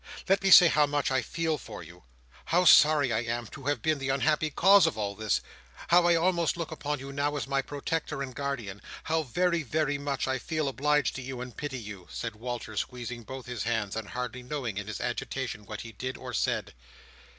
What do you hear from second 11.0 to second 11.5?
to you